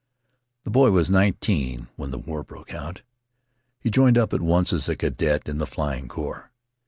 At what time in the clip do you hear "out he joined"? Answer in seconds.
2.73-4.17